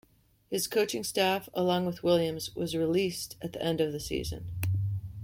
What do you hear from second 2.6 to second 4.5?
released at the end of the season.